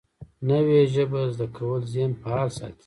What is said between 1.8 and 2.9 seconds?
ذهن فعال ساتي